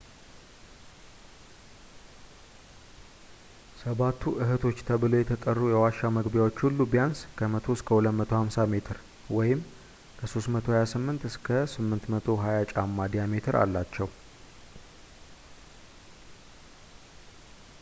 [3.81, 7.91] ሰባቱ እህቶች” ተብለው የተጠሩ የዋሻ መግቢያዎች ሁሉ ቢያንስ ከ 100 እስከ
[8.21, 8.97] 250 ሜትር
[10.21, 14.09] ከ 328 እስከ 820 ጫማ ዲያሜትር አላቸው